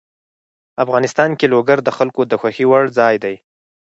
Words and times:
افغانستان 0.83 1.29
کې 1.39 1.45
لوگر 1.53 1.77
د 1.83 1.89
خلکو 1.97 2.21
د 2.27 2.33
خوښې 2.41 2.65
وړ 2.67 2.83
ځای 2.99 3.15
دی. 3.23 3.35